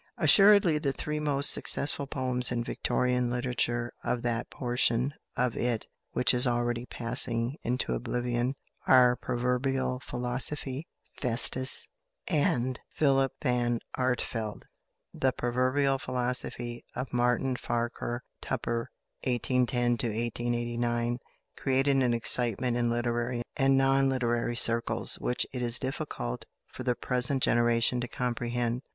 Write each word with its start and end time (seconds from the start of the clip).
Assuredly, 0.17 0.79
the 0.79 0.91
three 0.93 1.19
most 1.19 1.51
successful 1.51 2.07
poems 2.07 2.51
in 2.51 2.63
Victorian 2.63 3.29
literature, 3.29 3.93
of 4.03 4.23
that 4.23 4.49
portion 4.49 5.13
of 5.37 5.55
it 5.55 5.85
which 6.13 6.33
is 6.33 6.47
already 6.47 6.87
passing 6.87 7.57
into 7.61 7.93
oblivion, 7.93 8.55
are 8.87 9.15
"Proverbial 9.15 9.99
Philosophy," 9.99 10.87
"Festus," 11.13 11.87
and 12.27 12.79
"Philip 12.89 13.33
Van 13.43 13.77
Artevelde." 13.95 14.63
The 15.13 15.33
"Proverbial 15.33 15.99
Philosophy" 15.99 16.83
of 16.95 17.13
=Martin 17.13 17.55
Farquhar 17.55 18.23
Tupper 18.41 18.89
(1810 19.25 19.97
1889)= 19.97 21.19
created 21.55 21.97
an 21.97 22.15
excitement 22.15 22.75
in 22.75 22.89
literary 22.89 23.43
and 23.55 23.77
non 23.77 24.09
literary 24.09 24.55
circles, 24.55 25.19
which 25.19 25.45
it 25.53 25.61
is 25.61 25.77
difficult 25.77 26.45
for 26.65 26.81
the 26.81 26.95
present 26.95 27.43
generation 27.43 28.01
to 28.01 28.07
comprehend. 28.07 28.81